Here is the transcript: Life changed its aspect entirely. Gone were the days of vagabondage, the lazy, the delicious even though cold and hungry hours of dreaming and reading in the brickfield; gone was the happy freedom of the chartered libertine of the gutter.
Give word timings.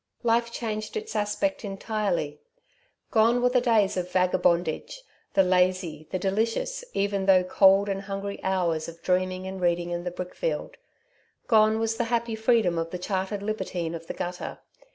Life 0.23 0.51
changed 0.51 0.97
its 0.97 1.15
aspect 1.15 1.63
entirely. 1.63 2.39
Gone 3.11 3.39
were 3.39 3.49
the 3.49 3.61
days 3.61 3.95
of 3.97 4.09
vagabondage, 4.09 5.03
the 5.35 5.43
lazy, 5.43 6.07
the 6.09 6.17
delicious 6.17 6.83
even 6.95 7.27
though 7.27 7.43
cold 7.43 7.87
and 7.87 8.01
hungry 8.01 8.43
hours 8.43 8.87
of 8.87 9.03
dreaming 9.03 9.45
and 9.45 9.61
reading 9.61 9.91
in 9.91 10.03
the 10.03 10.09
brickfield; 10.09 10.77
gone 11.45 11.77
was 11.77 11.97
the 11.97 12.05
happy 12.05 12.33
freedom 12.33 12.79
of 12.79 12.89
the 12.89 12.97
chartered 12.97 13.43
libertine 13.43 13.93
of 13.93 14.07
the 14.07 14.15
gutter. 14.15 14.57